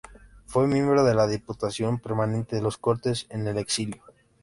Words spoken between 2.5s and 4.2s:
de las Cortes en el exilio.